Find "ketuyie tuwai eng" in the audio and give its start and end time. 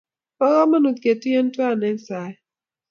1.03-2.03